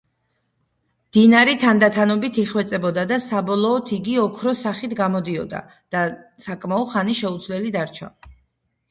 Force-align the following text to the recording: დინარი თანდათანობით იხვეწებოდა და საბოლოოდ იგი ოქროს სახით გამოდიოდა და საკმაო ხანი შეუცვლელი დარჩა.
დინარი 1.15 1.51
თანდათანობით 1.63 2.37
იხვეწებოდა 2.43 3.03
და 3.11 3.19
საბოლოოდ 3.25 3.91
იგი 3.97 4.15
ოქროს 4.21 4.63
სახით 4.67 4.95
გამოდიოდა 5.01 5.59
და 5.97 6.01
საკმაო 6.47 6.87
ხანი 6.95 7.15
შეუცვლელი 7.21 7.75
დარჩა. 7.77 8.09